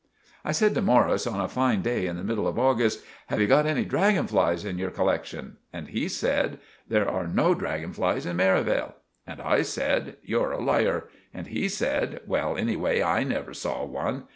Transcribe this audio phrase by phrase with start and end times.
[0.43, 3.45] I said to Morris on a fine day in the middle of August— "Have you
[3.45, 8.25] got any draggon flies in your collectshun?" And he said— "There are no draggon flies
[8.25, 8.95] in Merivale."
[9.27, 11.03] And I said— "You're a liar."
[11.35, 14.23] And he said— "Well, anyway, I never saw one."